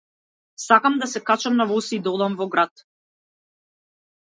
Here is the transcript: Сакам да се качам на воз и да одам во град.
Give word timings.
Сакам 0.61 0.95
да 1.01 1.07
се 1.11 1.21
качам 1.27 1.55
на 1.61 1.67
воз 1.73 1.91
и 1.99 2.01
да 2.09 2.15
одам 2.17 2.39
во 2.41 2.49
град. 2.57 2.85